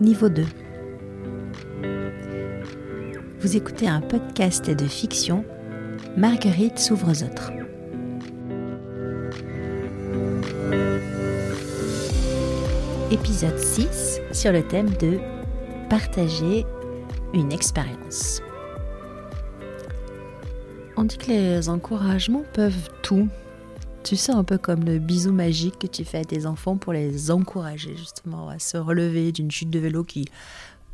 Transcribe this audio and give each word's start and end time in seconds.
niveau 0.00 0.28
2. 0.28 0.44
Vous 3.40 3.56
écoutez 3.56 3.88
un 3.88 4.00
podcast 4.00 4.70
de 4.70 4.84
fiction, 4.86 5.44
Marguerite 6.16 6.78
s'ouvre 6.78 7.10
aux 7.10 7.22
autres. 7.24 7.52
Épisode 13.10 13.58
6 13.58 14.20
sur 14.32 14.52
le 14.52 14.62
thème 14.62 14.90
de 15.00 15.18
partager 15.88 16.64
une 17.34 17.52
expérience. 17.52 18.40
On 20.96 21.04
dit 21.04 21.18
que 21.18 21.28
les 21.28 21.68
encouragements 21.68 22.44
peuvent 22.52 22.88
tout. 23.02 23.28
Tu 24.04 24.16
sais, 24.16 24.32
un 24.32 24.44
peu 24.44 24.58
comme 24.58 24.84
le 24.84 24.98
bisou 24.98 25.32
magique 25.32 25.78
que 25.78 25.86
tu 25.86 26.04
fais 26.04 26.18
à 26.18 26.24
tes 26.24 26.46
enfants 26.46 26.76
pour 26.76 26.92
les 26.92 27.30
encourager 27.30 27.96
justement 27.96 28.48
à 28.48 28.58
se 28.58 28.76
relever 28.76 29.32
d'une 29.32 29.50
chute 29.50 29.70
de 29.70 29.78
vélo 29.78 30.04
qui, 30.04 30.24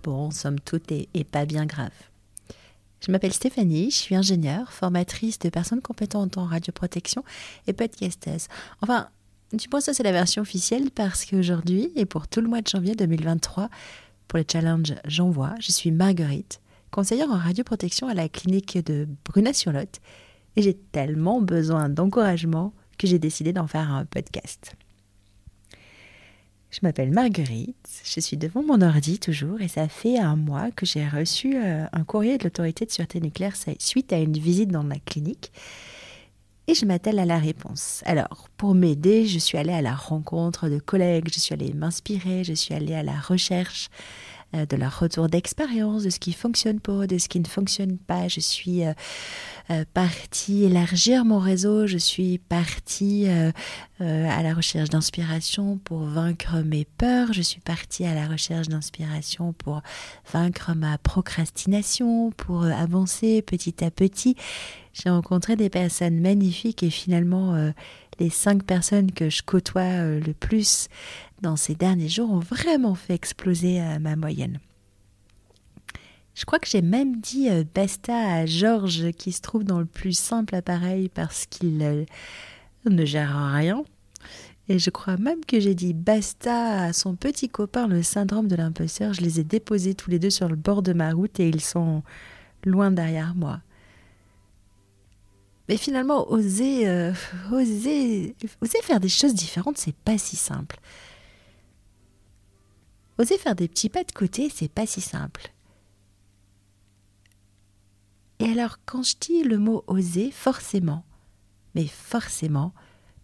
bon, 0.03 0.31
somme 0.31 0.59
toute, 0.59 0.91
est, 0.91 1.25
pas 1.25 1.45
bien 1.45 1.67
grave. 1.67 1.93
Je 3.01 3.13
m'appelle 3.13 3.33
Stéphanie, 3.33 3.91
je 3.91 3.97
suis 3.97 4.17
ingénieure, 4.17 4.73
formatrice 4.73 5.39
de 5.39 5.51
personnes 5.51 5.83
compétentes 5.83 6.39
en 6.39 6.45
radioprotection 6.47 7.23
et 7.67 7.73
podcasteuse. 7.73 8.49
Enfin, 8.81 9.09
du 9.53 9.69
moins 9.71 9.81
ça 9.81 9.93
c'est 9.93 10.03
la 10.03 10.11
version 10.11 10.43
officielle 10.43 10.91
parce 10.91 11.25
qu'aujourd'hui 11.25 11.93
et 11.97 12.07
pour 12.07 12.27
tout 12.27 12.41
le 12.41 12.49
mois 12.49 12.63
de 12.63 12.69
janvier 12.69 12.95
2023, 12.95 13.69
pour 14.27 14.39
le 14.39 14.45
challenge 14.51 14.95
J'envoie, 15.05 15.55
je 15.61 15.71
suis 15.71 15.91
Marguerite, 15.91 16.61
conseillère 16.91 17.31
en 17.31 17.37
radioprotection 17.37 18.09
à 18.09 18.15
la 18.15 18.29
clinique 18.29 18.79
de 18.85 19.07
Bruna-sur-Lot 19.27 20.01
et 20.57 20.63
j'ai 20.63 20.75
tellement 20.75 21.41
besoin 21.41 21.89
d'encouragement 21.89 22.73
j'ai 23.07 23.19
décidé 23.19 23.53
d'en 23.53 23.67
faire 23.67 23.91
un 23.91 24.05
podcast. 24.05 24.75
Je 26.71 26.81
m'appelle 26.83 27.13
Marguerite, 27.13 28.03
je 28.03 28.19
suis 28.19 28.37
devant 28.37 28.65
mon 28.65 28.83
ordi 28.83 29.21
toujours 29.21 29.61
et 29.61 29.69
ça 29.69 29.87
fait 29.87 30.19
un 30.19 30.35
mois 30.35 30.73
que 30.73 30.85
j'ai 30.85 31.07
reçu 31.07 31.57
euh, 31.57 31.87
un 31.93 32.03
courrier 32.03 32.37
de 32.37 32.45
l'autorité 32.45 32.85
de 32.85 32.91
sûreté 32.91 33.21
nucléaire 33.21 33.55
suite 33.79 34.13
à 34.13 34.19
une 34.19 34.37
visite 34.37 34.71
dans 34.71 34.83
ma 34.83 34.99
clinique 34.99 35.53
et 36.67 36.75
je 36.75 36.87
m'attelle 36.87 37.19
à 37.19 37.27
la 37.27 37.39
réponse. 37.39 38.03
Alors, 38.07 38.49
pour 38.57 38.75
m'aider, 38.75 39.27
je 39.27 39.39
suis 39.39 39.59
allée 39.59 39.73
à 39.73 39.83
la 39.83 39.95
rencontre 39.95 40.69
de 40.69 40.79
collègues, 40.79 41.29
je 41.33 41.39
suis 41.39 41.53
allée 41.53 41.73
m'inspirer, 41.75 42.43
je 42.43 42.55
suis 42.55 42.75
allée 42.75 42.95
à 42.95 43.03
la 43.03 43.21
recherche 43.21 43.91
de 44.55 44.77
leur 44.77 44.99
retour 44.99 45.29
d'expérience, 45.29 46.05
de 46.05 46.11
ce 46.11 46.19
qui 46.19 46.33
fonctionne 46.33 46.81
pour 46.81 47.03
eux, 47.03 47.07
de 47.07 47.19
ce 47.19 47.29
qui 47.29 47.41
ne 47.41 47.47
fonctionne 47.47 47.99
pas. 47.99 48.29
Je 48.29 48.41
suis 48.41 48.85
euh, 48.85 48.93
euh, 49.71 49.85
partie 49.95 50.65
élargir 50.65 51.25
mon 51.25 51.39
réseau, 51.39 51.87
je 51.87 51.99
suis 51.99 52.39
partie 52.39 53.27
à 54.01 54.43
la 54.43 54.55
recherche 54.55 54.91
d'inspiration 54.91 55.79
pour 55.79 56.01
vaincre 56.01 56.57
mes 56.65 56.85
peurs, 56.85 57.33
je 57.33 57.43
suis 57.43 57.61
partie 57.61 58.05
à 58.05 58.15
la 58.15 58.27
recherche 58.27 58.69
d'inspiration 58.69 59.53
pour 59.53 59.83
vaincre 60.33 60.75
ma 60.75 60.99
procrastination, 60.99 62.31
pour 62.33 62.65
avancer 62.65 63.43
petit 63.43 63.85
à 63.85 63.91
petit. 63.91 64.37
J'ai 64.93 65.11
rencontré 65.11 65.57
des 65.57 65.71
personnes 65.71 66.21
magnifiques 66.21 66.83
et 66.83 66.91
finalement 66.91 67.73
les 68.19 68.31
cinq 68.31 68.65
personnes 68.65 69.13
que 69.13 69.31
je 69.31 69.43
côtoie 69.43 70.05
le 70.05 70.33
plus 70.33 70.89
dans 71.45 71.57
ces 71.57 71.75
derniers 71.75 72.09
jours 72.09 72.31
ont 72.31 72.41
vraiment 72.41 72.95
fait 72.95 73.15
exploser 73.15 73.81
euh, 73.81 73.99
ma 73.99 74.17
moyenne. 74.17 74.59
Je 76.35 76.45
crois 76.45 76.59
que 76.59 76.67
j'ai 76.67 76.83
même 76.83 77.21
dit 77.21 77.49
euh, 77.49 77.63
basta 77.75 78.17
à 78.17 78.47
Georges 78.47 79.13
qui 79.13 79.31
se 79.31 79.41
trouve 79.41 79.63
dans 79.63 79.79
le 79.79 79.87
plus 79.87 80.19
simple 80.19 80.55
appareil 80.57 81.09
parce 81.09 81.47
qu'il 81.47 81.81
euh, 81.83 82.05
ne 82.89 83.05
gère 83.05 83.53
rien. 83.53 83.85
Et 84.69 84.79
je 84.79 84.89
crois 84.89 85.19
même 85.19 85.45
que 85.45 85.61
j'ai 85.61 85.75
dit 85.75 85.93
basta 85.93 86.85
à 86.85 86.93
son 86.93 87.15
petit 87.15 87.51
copain, 87.51 87.87
le 87.87 88.03
syndrome 88.03 88.49
de 88.49 88.57
l'imposteur. 88.57 89.13
Je 89.13 89.21
les 89.21 89.39
ai 89.39 89.45
déposés 89.45 89.95
tous 89.95 90.11
les 90.11 90.19
deux 90.19 90.31
sur 90.31 90.49
le 90.49 90.57
bord 90.57 90.83
de 90.83 90.95
ma 90.95 91.13
route 91.13 91.39
et 91.39 91.49
ils 91.49 91.61
sont 91.61 92.03
loin 92.65 92.91
derrière 92.91 93.35
moi. 93.35 93.61
Mais 95.69 95.77
finalement, 95.77 96.31
oser, 96.31 96.87
oser, 97.51 98.37
oser 98.61 98.83
faire 98.83 99.01
des 99.01 99.09
choses 99.09 99.35
différentes, 99.35 99.79
c'est 99.79 99.97
pas 99.97 100.19
si 100.19 100.37
simple. 100.37 100.79
Oser 103.19 103.39
faire 103.39 103.55
des 103.55 103.69
petits 103.69 103.89
pas 103.89 104.05
de 104.05 104.13
côté, 104.13 104.51
c'est 104.55 104.69
pas 104.69 104.87
si 104.87 105.01
simple. 105.01 105.55
Et 108.41 108.47
alors, 108.47 108.79
quand 108.85 109.03
je 109.03 109.15
dis 109.21 109.43
le 109.45 109.59
mot 109.59 109.85
oser, 109.87 110.31
forcément, 110.31 111.05
mais 111.75 111.87
forcément, 111.87 112.75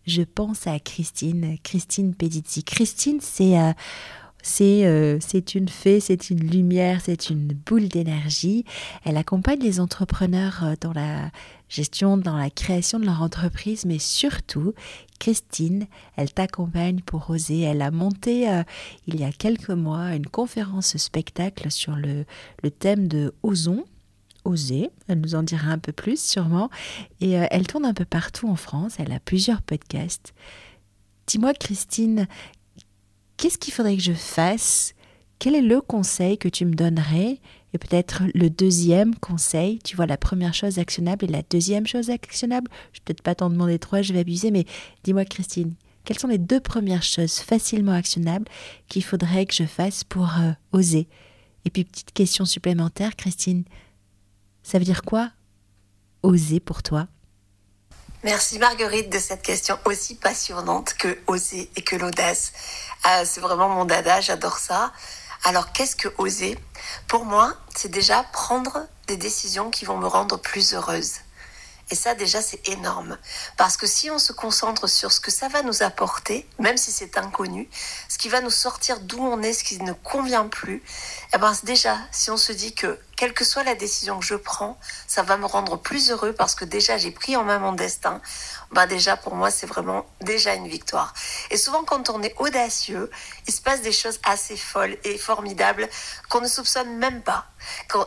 je 0.07 0.22
pense 0.22 0.67
à 0.67 0.78
Christine, 0.78 1.59
Christine 1.62 2.15
Pedizzi. 2.15 2.65
Christine, 2.65 3.21
c'est 3.21 3.59
euh, 3.59 3.72
euh, 4.61 5.19
c'est 5.21 5.55
une 5.55 5.69
fée, 5.69 6.01
c'est 6.01 6.31
une 6.31 6.41
lumière, 6.41 7.01
c'est 7.03 7.31
une 7.31 7.49
boule 7.49 7.89
d'énergie. 7.89 8.65
Elle 9.05 9.17
accompagne 9.17 9.61
les 9.61 9.81
entrepreneurs 9.81 10.61
euh, 10.62 10.75
dans 10.81 10.93
la 10.93 11.31
gestion, 11.69 12.17
dans 12.17 12.37
la 12.37 12.51
création 12.51 12.99
de 12.99 13.06
leur 13.06 13.23
entreprise, 13.23 13.84
mais 13.84 13.99
surtout, 13.99 14.75
Christine, 15.19 15.87
elle 16.17 16.33
t'accompagne 16.33 17.01
pour 17.01 17.31
oser. 17.31 17.61
Elle 17.61 17.83
a 17.83 17.91
monté 17.91 18.51
euh, 18.51 18.62
il 19.06 19.21
y 19.21 19.25
a 19.25 19.33
quelques 19.33 19.71
mois 19.71 20.15
une 20.15 20.27
conférence 20.27 20.97
spectacle 20.97 21.71
sur 21.71 21.97
le, 21.97 22.25
thème 22.78 23.09
de 23.09 23.33
Osons. 23.43 23.84
Oser, 24.45 24.89
elle 25.07 25.21
nous 25.21 25.34
en 25.34 25.43
dira 25.43 25.71
un 25.71 25.78
peu 25.78 25.93
plus 25.93 26.19
sûrement, 26.19 26.71
et 27.21 27.33
elle 27.33 27.67
tourne 27.67 27.84
un 27.84 27.93
peu 27.93 28.07
partout 28.07 28.49
en 28.49 28.57
France, 28.57 28.95
elle 28.99 29.12
a 29.12 29.21
plusieurs 29.21 29.61
podcasts. 29.61 30.33
Dis-moi 31.27 31.53
Christine, 31.53 32.27
qu'est-ce 33.41 33.56
qu'il 33.56 33.73
faudrait 33.73 33.97
que 33.97 34.03
je 34.03 34.12
fasse? 34.12 34.95
Quel 35.39 35.55
est 35.55 35.62
le 35.62 35.81
conseil 35.81 36.37
que 36.37 36.49
tu 36.49 36.67
me 36.67 36.75
donnerais? 36.75 37.41
Et 37.73 37.78
peut-être 37.78 38.25
le 38.34 38.51
deuxième 38.51 39.15
conseil, 39.15 39.78
tu 39.78 39.97
vois, 39.97 40.06
la 40.06 40.19
première 40.19 40.53
chose 40.53 40.78
actionnable 40.78 41.25
et 41.25 41.28
la 41.28 41.43
deuxième 41.49 41.87
chose 41.87 42.11
actionnable. 42.11 42.71
Je 42.93 42.99
vais 42.99 43.05
peut-être 43.06 43.23
pas 43.23 43.34
t'en 43.34 43.49
demander 43.49 43.78
trois, 43.78 44.03
je 44.03 44.12
vais 44.12 44.19
abuser, 44.19 44.51
mais 44.51 44.67
dis-moi, 45.05 45.25
Christine, 45.25 45.75
quelles 46.05 46.19
sont 46.19 46.28
les 46.28 46.37
deux 46.37 46.61
premières 46.61 47.03
choses 47.03 47.39
facilement 47.39 47.93
actionnables 47.93 48.47
qu'il 48.89 49.05
faudrait 49.05 49.47
que 49.47 49.55
je 49.55 49.65
fasse 49.65 50.05
pour 50.05 50.27
euh, 50.39 50.53
oser? 50.72 51.09
Et 51.65 51.71
puis, 51.71 51.84
petite 51.84 52.12
question 52.12 52.45
supplémentaire, 52.45 53.17
Christine, 53.17 53.65
ça 54.62 54.78
veut 54.78 54.84
dire 54.84 55.03
quoi 55.03 55.31
oser 56.22 56.61
pour 56.61 56.83
toi? 56.83 57.09
Merci 58.23 58.59
Marguerite 58.59 59.09
de 59.09 59.19
cette 59.19 59.41
question 59.41 59.79
aussi 59.87 60.15
passionnante 60.15 60.93
que 60.93 61.19
oser 61.27 61.71
et 61.75 61.81
que 61.81 61.97
l'audace. 61.97 62.53
Euh, 63.07 63.25
c'est 63.25 63.41
vraiment 63.41 63.71
mon 63.71 63.87
dada, 63.87 64.21
j'adore 64.21 64.59
ça. 64.59 64.93
Alors 65.43 65.73
qu'est-ce 65.73 65.97
que 65.97 66.09
oser? 66.19 66.59
Pour 67.09 67.25
moi, 67.25 67.55
c'est 67.75 67.91
déjà 67.91 68.23
prendre 68.25 68.87
des 69.07 69.17
décisions 69.17 69.71
qui 69.71 69.87
vont 69.87 69.97
me 69.97 70.07
rendre 70.07 70.37
plus 70.39 70.75
heureuse. 70.75 71.13
Et 71.91 71.95
ça, 71.95 72.15
déjà, 72.15 72.43
c'est 72.43 72.69
énorme. 72.69 73.17
Parce 73.57 73.79
que 73.79 73.87
si 73.87 74.11
on 74.11 74.19
se 74.19 74.35
concentre 74.35 74.87
sur 74.87 75.13
ce 75.13 75.21
que 75.21 75.31
ça 75.31 75.49
va 75.49 75.63
nous 75.63 75.83
apporter, 75.83 76.47
même 76.59 76.77
si 76.77 76.93
c'est 76.93 77.17
inconnu, 77.17 77.71
ce 78.09 78.19
qui 78.19 78.29
va 78.29 78.43
nous 78.43 78.51
sortir 78.51 79.01
d'où 79.01 79.19
on 79.19 79.43
est, 79.43 79.55
ce 79.55 79.65
qui 79.65 79.83
ne 79.83 79.95
convient 79.95 80.47
plus, 80.47 80.83
eh 81.35 81.39
ben, 81.39 81.53
déjà, 81.65 81.97
si 82.13 82.31
on 82.31 82.37
se 82.37 82.53
dit 82.53 82.75
que 82.75 82.99
quelle 83.21 83.35
que 83.35 83.45
soit 83.45 83.65
la 83.65 83.75
décision 83.75 84.19
que 84.19 84.25
je 84.25 84.35
prends, 84.35 84.79
ça 85.07 85.23
va 85.23 85.37
me 85.37 85.45
rendre 85.45 85.77
plus 85.77 86.11
heureux 86.11 86.33
parce 86.33 86.55
que 86.55 86.65
déjà 86.65 86.97
j'ai 86.97 87.11
pris 87.11 87.37
en 87.37 87.45
main 87.45 87.59
mon 87.59 87.75
destin. 87.75 88.23
Ben 88.73 88.87
déjà 88.87 89.15
pour 89.15 89.35
moi 89.35 89.51
c'est 89.51 89.67
vraiment 89.67 90.07
déjà 90.23 90.55
une 90.55 90.69
victoire. 90.69 91.13
Et 91.51 91.59
souvent 91.59 91.85
quand 91.85 92.09
on 92.09 92.23
est 92.23 92.35
audacieux, 92.39 93.11
il 93.47 93.53
se 93.53 93.61
passe 93.61 93.83
des 93.83 93.93
choses 93.93 94.19
assez 94.25 94.57
folles 94.57 94.97
et 95.05 95.19
formidables 95.19 95.87
qu'on 96.31 96.41
ne 96.41 96.49
soupçonne 96.49 96.97
même 96.97 97.21
pas. 97.21 97.45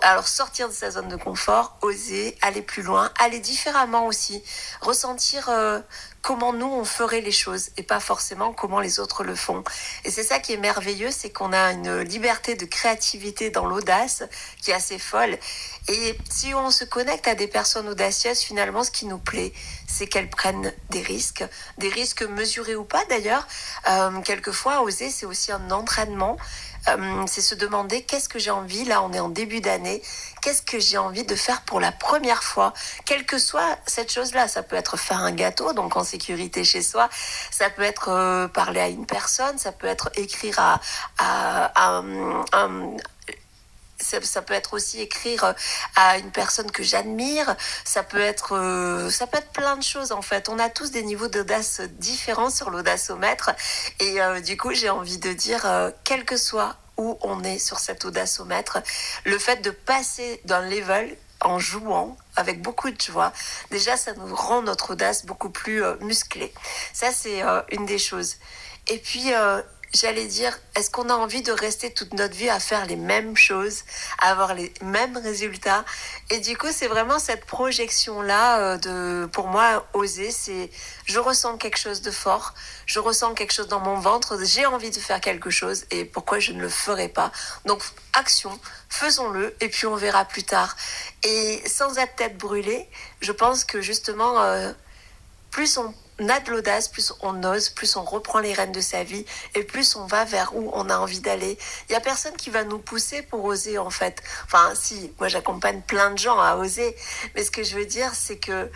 alors 0.02 0.28
sortir 0.28 0.68
de 0.68 0.74
sa 0.74 0.90
zone 0.90 1.10
de 1.10 1.16
confort, 1.16 1.78
oser, 1.84 2.36
aller 2.42 2.64
plus 2.64 2.82
loin, 2.82 3.12
aller 3.20 3.40
différemment 3.40 4.08
aussi, 4.08 4.44
ressentir 4.82 5.48
euh, 5.50 5.80
comment 6.24 6.54
nous 6.54 6.66
on 6.66 6.86
ferait 6.86 7.22
les 7.22 7.32
choses 7.32 7.70
et 7.78 7.84
pas 7.84 8.00
forcément 8.00 8.54
comment 8.54 8.80
les 8.80 9.00
autres 9.00 9.24
le 9.24 9.36
font. 9.36 9.64
Et 10.06 10.10
c'est 10.10 10.24
ça 10.24 10.40
qui 10.40 10.54
est 10.54 10.58
merveilleux, 10.58 11.12
c'est 11.12 11.30
qu'on 11.30 11.54
a 11.54 11.74
une 11.74 12.00
liberté 12.00 12.56
de 12.56 12.66
créativité 12.66 13.52
dans 13.52 13.68
l'audace 13.68 14.24
qui 14.62 14.72
est 14.72 14.74
assez 14.74 14.98
folle. 14.98 15.38
Et 15.90 16.18
si 16.30 16.54
on 16.56 16.72
se 16.72 16.86
connecte 16.86 17.28
à 17.28 17.36
des 17.36 17.48
personnes 17.48 17.90
audacieuses, 17.90 18.40
finalement, 18.40 18.86
ce 18.86 18.92
qui 18.92 19.06
nous 19.06 19.18
plaît, 19.18 19.52
c'est 19.86 20.08
qu'elles 20.08 20.30
prennent 20.30 20.74
des 20.90 21.02
risques, 21.02 21.44
des 21.78 21.90
risques 21.90 22.24
mesurés 22.24 22.76
ou 22.76 22.86
pas 22.86 23.04
d'ailleurs. 23.10 23.46
Euh, 23.90 24.22
quelquefois, 24.22 24.82
oser, 24.82 25.10
c'est 25.10 25.26
aussi 25.26 25.52
un 25.52 25.72
entraînement. 25.72 26.38
Euh, 26.90 27.24
c'est 27.28 27.42
se 27.42 27.56
demander 27.56 28.04
qu'est-ce 28.04 28.28
que 28.28 28.40
j'ai 28.40 28.52
envie, 28.52 28.84
là 28.86 29.02
on 29.04 29.14
est 29.14 29.20
en 29.20 29.30
début 29.30 29.62
d'année, 29.62 30.02
qu'est-ce 30.42 30.62
que 30.62 30.80
j'ai 30.80 30.98
envie 30.98 31.24
de 31.24 31.36
faire 31.36 31.62
pour 31.62 31.80
la 31.80 31.92
première 31.92 32.44
fois, 32.44 32.74
quelle 33.06 33.26
que 33.26 33.38
soit 33.38 33.78
cette 33.86 34.12
chose-là. 34.12 34.48
Ça 34.48 34.64
peut 34.64 34.76
être 34.76 34.98
faire 34.98 35.20
un 35.20 35.32
gâteau, 35.32 35.74
donc 35.74 35.96
en 35.96 36.04
sécurité 36.04 36.64
chez 36.64 36.82
soi, 36.82 37.10
ça 37.52 37.70
peut 37.70 37.84
être 37.84 38.10
euh, 38.10 38.48
parler 38.48 38.82
à 38.82 38.88
une 38.90 39.06
personne, 39.06 39.58
ça 39.58 39.72
peut 39.72 39.88
être 39.88 40.10
écrire 40.16 40.60
à, 40.60 40.82
à, 41.20 42.02
un 42.54 42.98
ça, 44.00 44.42
peut 44.42 44.54
être 44.54 44.74
aussi 44.74 45.02
écrire 45.02 45.44
euh, 45.44 45.54
à 45.96 46.18
une 46.18 46.32
personne 46.32 46.72
que 46.72 46.84
j'admire. 46.84 47.56
Ça 47.86 48.04
peut 48.04 48.20
être, 48.20 48.56
euh, 48.56 49.10
ça 49.10 49.28
peut 49.28 49.38
être 49.38 49.52
plein 49.52 49.78
de 49.78 49.84
choses 49.84 50.12
en 50.12 50.22
fait. 50.22 50.50
On 50.50 50.60
a 50.60 50.70
tous 50.70 50.92
des 50.92 51.04
niveaux 51.04 51.28
d'audace 51.28 51.82
différents 51.82 52.50
sur 52.50 52.70
l'audacomètre. 52.70 53.52
Et 54.00 54.22
euh, 54.22 54.42
du 54.42 54.58
coup, 54.58 54.74
j'ai 54.74 54.90
envie 54.90 55.18
de 55.18 55.34
dire, 55.34 55.66
quel 56.04 56.26
que 56.26 56.38
soit 56.38 56.76
où 56.98 57.18
on 57.22 57.44
est 57.44 57.58
sur 57.58 57.80
cet 57.80 58.06
audacomètre. 58.06 58.80
Le 59.26 59.40
fait 59.40 59.62
de 59.62 59.72
passer 59.72 60.42
d'un 60.46 60.62
level 60.62 61.18
en 61.42 61.58
jouant 61.58 62.16
avec 62.36 62.62
beaucoup 62.62 62.90
de 62.92 63.02
joie, 63.02 63.34
déjà 63.72 63.98
ça 63.98 64.14
nous 64.14 64.34
rend 64.36 64.62
notre 64.62 64.92
audace 64.92 65.26
beaucoup 65.26 65.50
plus 65.50 65.84
musclée. 66.02 66.54
Ça 66.94 67.12
c'est 67.12 67.42
une 67.72 67.86
des 67.88 67.98
choses. 67.98 68.36
Et 68.88 69.00
puis 69.00 69.32
j'allais 69.94 70.26
dire, 70.26 70.58
est-ce 70.76 70.90
qu'on 70.90 71.10
a 71.10 71.14
envie 71.14 71.44
de 71.44 71.52
rester 71.52 71.94
toute 71.94 72.14
notre 72.14 72.36
vie 72.36 72.50
à 72.50 72.60
faire 72.60 72.86
les 72.86 72.96
mêmes 72.96 73.38
choses, 73.38 73.84
à 74.20 74.32
avoir 74.32 74.56
les 74.56 74.74
mêmes 74.82 75.18
résultats? 75.18 75.86
Et 76.32 76.40
du 76.40 76.58
coup, 76.58 76.68
c'est 76.72 76.88
vraiment 76.88 77.20
cette 77.20 77.46
projection-là 77.46 78.60
euh, 78.60 78.78
de, 78.78 79.26
pour 79.28 79.48
moi, 79.48 79.86
oser, 79.94 80.32
c'est 80.32 80.72
je 81.06 81.20
ressens 81.20 81.58
quelque 81.58 81.78
chose 81.78 82.02
de 82.02 82.12
fort, 82.12 82.54
je 82.86 83.00
ressens 83.00 83.34
quelque 83.36 83.54
chose 83.54 83.68
dans 83.68 83.80
mon 83.80 84.00
ventre, 84.00 84.38
j'ai 84.44 84.66
envie 84.66 84.90
de 84.90 85.00
faire 85.00 85.22
quelque 85.22 85.52
chose 85.52 85.86
et 85.92 86.06
pourquoi 86.06 86.40
je 86.40 86.54
ne 86.54 86.62
le 86.62 86.70
ferai 86.70 87.08
pas? 87.08 87.32
Donc, 87.66 87.84
action, 88.14 88.60
faisons-le 88.90 89.56
et 89.62 89.70
puis 89.70 89.86
on 89.86 89.96
verra 89.96 90.26
plus 90.26 90.44
tard. 90.44 90.76
Et 91.24 91.62
sans 91.68 91.98
être 91.98 92.16
tête 92.16 92.38
brûlée, 92.38 92.90
je 93.22 93.32
pense 93.32 93.64
que 93.64 93.82
justement, 93.82 94.42
euh, 94.42 94.72
plus 95.52 95.78
on 95.78 95.94
on 96.20 96.30
a 96.30 96.40
de 96.40 96.52
l'audace, 96.52 96.88
plus 96.88 97.14
on 97.22 97.44
ose, 97.44 97.70
plus 97.70 97.96
on 97.96 98.04
reprend 98.04 98.40
les 98.40 98.54
rênes 98.54 98.72
de 98.72 98.82
sa 98.82 99.04
vie 99.04 99.26
et 99.56 99.64
plus 99.64 99.96
on 99.96 100.06
va 100.06 100.26
vers 100.26 100.56
où 100.56 100.70
on 100.74 100.90
a 100.90 100.98
envie 100.98 101.20
d'aller. 101.20 101.58
Il 101.90 101.94
y 101.94 101.96
a 101.96 102.00
personne 102.00 102.36
qui 102.36 102.50
va 102.50 102.64
nous 102.64 102.80
pousser 102.80 103.22
pour 103.22 103.44
oser 103.44 103.78
en 103.78 103.90
fait. 103.90 104.22
Enfin, 104.46 104.74
si, 104.76 105.12
moi 105.20 105.28
j'accompagne 105.28 105.82
plein 105.82 106.12
de 106.12 106.18
gens 106.18 106.40
à 106.40 106.56
oser, 106.56 106.96
mais 107.36 107.44
ce 107.44 107.52
que 107.52 107.64
je 107.64 107.76
veux 107.76 107.86
dire, 107.86 108.14
c'est 108.14 108.38
que 108.38 108.70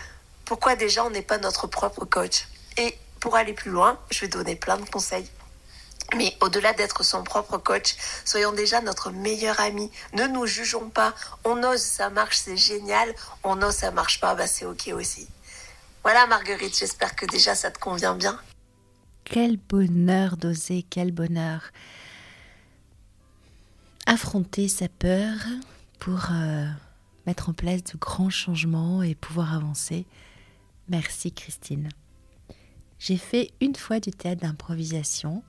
pourquoi 0.46 0.76
déjà 0.76 1.04
on 1.06 1.10
n'est 1.10 1.22
pas 1.22 1.38
notre 1.38 1.68
propre 1.68 2.06
coach? 2.06 2.48
Et 2.78 2.98
pour 3.20 3.36
aller 3.36 3.54
plus 3.54 3.72
loin, 3.72 4.00
je 4.10 4.22
vais 4.22 4.28
donner 4.28 4.56
plein 4.56 4.78
de 4.78 4.90
conseils. 4.90 5.30
Mais 6.16 6.34
au-delà 6.40 6.72
d'être 6.72 7.04
son 7.04 7.24
propre 7.24 7.58
coach, 7.58 7.96
soyons 8.24 8.54
déjà 8.54 8.80
notre 8.80 9.12
meilleur 9.12 9.60
ami. 9.60 9.92
Ne 10.14 10.26
nous 10.28 10.46
jugeons 10.46 10.90
pas. 10.90 11.14
On 11.44 11.62
ose, 11.64 11.82
ça 11.82 12.10
marche, 12.10 12.38
c'est 12.38 12.56
génial. 12.56 13.14
On 13.44 13.62
ose, 13.62 13.76
ça 13.76 13.92
marche 13.92 14.22
pas, 14.22 14.34
bah 14.34 14.48
c'est 14.48 14.66
ok 14.66 14.92
aussi. 14.94 15.28
Voilà 16.04 16.28
Marguerite, 16.28 16.78
j'espère 16.78 17.16
que 17.16 17.26
déjà 17.26 17.56
ça 17.56 17.72
te 17.72 17.80
convient 17.80 18.16
bien. 18.16 18.40
Quel 19.24 19.58
bonheur 19.58 20.38
d'oser, 20.38 20.86
quel 20.90 21.12
bonheur. 21.12 21.72
Affronter 24.06 24.70
sa 24.70 24.88
peur 24.88 25.36
pour 26.00 26.30
euh, 26.32 26.66
mettre 27.26 27.50
en 27.50 27.54
place 27.54 27.84
de 27.84 27.98
grands 27.98 28.30
changements 28.30 29.04
et 29.04 29.16
pouvoir 29.16 29.54
avancer. 29.54 30.06
Merci 30.88 31.34
Christine. 31.34 31.90
J'ai 33.00 33.18
fait 33.18 33.52
une 33.60 33.76
fois 33.76 34.00
du 34.00 34.12
théâtre 34.12 34.42
d'improvisation. 34.42 35.44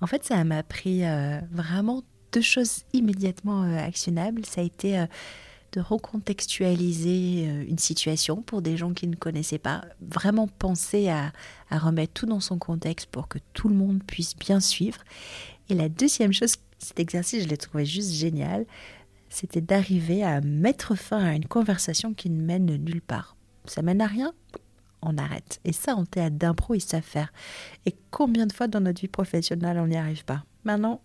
En 0.00 0.06
fait, 0.06 0.22
ça 0.24 0.42
m'a 0.44 0.58
appris 0.58 1.04
euh, 1.04 1.40
vraiment 1.50 2.02
deux 2.32 2.40
choses 2.40 2.84
immédiatement 2.92 3.64
euh, 3.64 3.78
actionnables. 3.78 4.46
Ça 4.46 4.60
a 4.60 4.64
été 4.64 5.04
de 5.74 5.80
recontextualiser 5.80 7.48
euh, 7.48 7.64
une 7.68 7.78
situation 7.78 8.42
pour 8.42 8.62
des 8.62 8.76
gens 8.76 8.92
qui 8.92 9.08
ne 9.08 9.16
connaissaient 9.16 9.58
pas, 9.58 9.84
vraiment 10.00 10.46
penser 10.46 11.08
à, 11.08 11.32
remettre 11.70 12.12
tout 12.12 12.26
dans 12.26 12.40
son 12.40 12.58
contexte 12.58 13.06
pour 13.06 13.26
que 13.26 13.38
tout 13.52 13.68
le 13.68 13.74
monde 13.74 14.02
puisse 14.04 14.36
bien 14.36 14.60
suivre. 14.60 15.02
Et 15.68 15.74
la 15.74 15.88
deuxième 15.88 16.32
chose, 16.32 16.54
cet 16.78 17.00
exercice, 17.00 17.42
je 17.42 17.48
l'ai 17.48 17.56
trouvé 17.56 17.84
juste 17.84 18.12
génial, 18.12 18.64
c'était 19.28 19.60
d'arriver 19.60 20.22
à 20.22 20.40
mettre 20.40 20.94
fin 20.94 21.18
à 21.18 21.34
une 21.34 21.46
conversation 21.46 22.14
qui 22.14 22.30
ne 22.30 22.40
mène 22.40 22.76
nulle 22.76 23.02
part. 23.02 23.36
Ça 23.64 23.82
mène 23.82 24.00
à 24.00 24.06
rien, 24.06 24.32
on 25.02 25.18
arrête. 25.18 25.60
Et 25.64 25.72
ça, 25.72 25.96
en 25.96 26.04
théâtre 26.04 26.36
d'impro, 26.36 26.74
ils 26.74 26.80
savent 26.80 27.02
faire. 27.02 27.32
Et 27.86 27.94
combien 28.12 28.46
de 28.46 28.52
fois 28.52 28.68
dans 28.68 28.80
notre 28.80 29.00
vie 29.00 29.08
professionnelle, 29.08 29.80
on 29.80 29.88
n'y 29.88 29.96
arrive 29.96 30.24
pas? 30.24 30.44
Maintenant, 30.62 31.00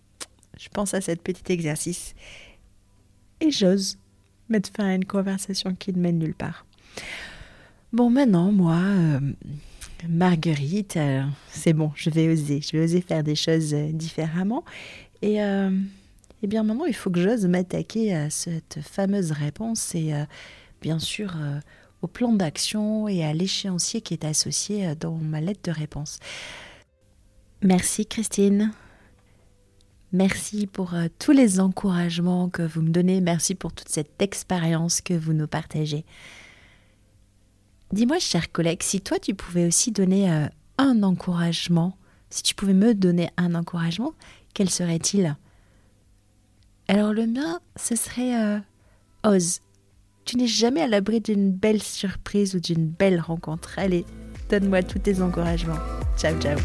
je 0.56 0.68
pense 0.68 0.94
à 0.94 1.00
cet 1.00 1.22
petit 1.22 1.50
exercice 1.52 2.14
et 3.40 3.50
j'ose 3.50 3.98
mettre 4.50 4.70
fin 4.74 4.88
à 4.88 4.94
une 4.94 5.04
conversation 5.04 5.74
qui 5.74 5.92
ne 5.92 5.98
mène 5.98 6.18
nulle 6.18 6.34
part. 6.34 6.66
Bon, 7.92 8.08
maintenant, 8.08 8.52
moi, 8.52 8.76
euh, 8.76 9.20
Marguerite, 10.08 10.96
euh, 10.96 11.24
c'est 11.48 11.72
bon, 11.72 11.90
je 11.96 12.10
vais 12.10 12.28
oser. 12.28 12.60
Je 12.60 12.76
vais 12.76 12.84
oser 12.84 13.00
faire 13.00 13.24
des 13.24 13.34
choses 13.34 13.74
euh, 13.74 13.90
différemment. 13.92 14.64
Et, 15.22 15.34
et 15.34 16.46
bien 16.46 16.62
maintenant, 16.62 16.86
il 16.86 16.94
faut 16.94 17.10
que 17.10 17.20
j'ose 17.20 17.44
m'attaquer 17.46 18.14
à 18.14 18.30
cette 18.30 18.78
fameuse 18.80 19.32
réponse 19.32 19.94
et 19.94 20.14
bien 20.80 20.98
sûr 20.98 21.36
au 22.00 22.06
plan 22.06 22.32
d'action 22.32 23.06
et 23.06 23.22
à 23.22 23.34
l'échéancier 23.34 24.00
qui 24.00 24.14
est 24.14 24.24
associé 24.24 24.94
dans 24.98 25.16
ma 25.16 25.42
lettre 25.42 25.60
de 25.64 25.72
réponse. 25.72 26.20
Merci 27.60 28.06
Christine. 28.06 28.72
Merci 30.12 30.66
pour 30.66 30.94
euh, 30.94 31.06
tous 31.18 31.32
les 31.32 31.60
encouragements 31.60 32.48
que 32.48 32.62
vous 32.62 32.82
me 32.82 32.90
donnez. 32.90 33.20
Merci 33.20 33.54
pour 33.54 33.72
toute 33.72 33.88
cette 33.88 34.20
expérience 34.20 35.00
que 35.00 35.14
vous 35.14 35.32
nous 35.32 35.46
partagez. 35.46 36.04
Dis-moi, 37.92 38.18
cher 38.18 38.50
collègue, 38.50 38.82
si 38.82 39.00
toi 39.00 39.18
tu 39.18 39.34
pouvais 39.34 39.66
aussi 39.66 39.92
donner 39.92 40.30
euh, 40.30 40.46
un 40.78 41.02
encouragement, 41.02 41.96
si 42.28 42.42
tu 42.42 42.54
pouvais 42.54 42.74
me 42.74 42.94
donner 42.94 43.30
un 43.36 43.54
encouragement, 43.54 44.12
quel 44.54 44.70
serait-il? 44.70 45.36
Alors 46.88 47.12
le 47.12 47.26
mien, 47.26 47.60
ce 47.76 47.94
serait 47.94 48.36
euh, 48.36 48.58
ose. 49.24 49.60
Tu 50.24 50.36
n'es 50.36 50.48
jamais 50.48 50.82
à 50.82 50.88
l'abri 50.88 51.20
d'une 51.20 51.52
belle 51.52 51.82
surprise 51.82 52.54
ou 52.54 52.60
d'une 52.60 52.86
belle 52.86 53.20
rencontre. 53.20 53.74
Allez, 53.76 54.04
donne-moi 54.48 54.82
tous 54.82 54.98
tes 54.98 55.22
encouragements. 55.22 55.78
Ciao, 56.16 56.38
ciao. 56.40 56.58